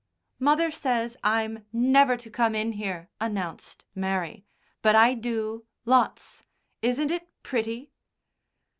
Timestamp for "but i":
4.81-5.13